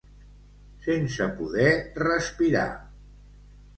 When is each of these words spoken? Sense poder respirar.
Sense 0.85 1.27
poder 1.41 1.67
respirar. 2.07 2.67